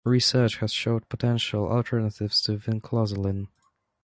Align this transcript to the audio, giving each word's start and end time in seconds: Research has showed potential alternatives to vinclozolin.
Research 0.03 0.57
has 0.57 0.73
showed 0.73 1.07
potential 1.09 1.67
alternatives 1.71 2.41
to 2.41 2.57
vinclozolin. 2.57 3.49